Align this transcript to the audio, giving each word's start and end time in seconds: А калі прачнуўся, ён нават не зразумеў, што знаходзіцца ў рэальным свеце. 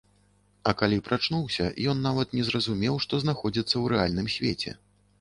А 0.71 0.71
калі 0.79 0.97
прачнуўся, 1.09 1.69
ён 1.95 2.03
нават 2.07 2.35
не 2.39 2.49
зразумеў, 2.49 3.01
што 3.07 3.23
знаходзіцца 3.27 3.73
ў 3.83 3.97
рэальным 3.97 4.27
свеце. 4.39 4.79